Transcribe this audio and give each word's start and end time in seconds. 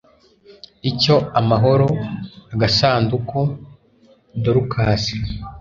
icy 0.89 1.09
amahoro 1.39 1.87
agasanduku 2.53 3.39
dorukasi 4.43 5.17